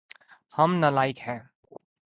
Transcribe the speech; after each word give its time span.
ہم 0.57 0.69
نالائق 0.75 1.17
ہیے 1.27 1.39